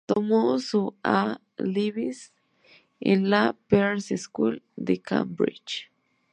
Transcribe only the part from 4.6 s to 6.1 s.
en Cambridge.